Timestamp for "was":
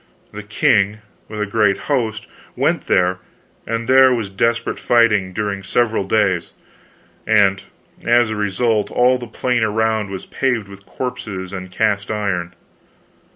4.11-4.31, 10.09-10.25